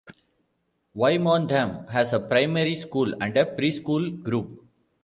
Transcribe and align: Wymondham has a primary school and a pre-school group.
Wymondham 0.95 1.87
has 1.89 2.11
a 2.11 2.19
primary 2.19 2.73
school 2.73 3.13
and 3.21 3.37
a 3.37 3.45
pre-school 3.45 4.09
group. 4.09 4.65